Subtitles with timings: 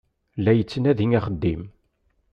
[0.43, 1.61] La yettnadi axeddim.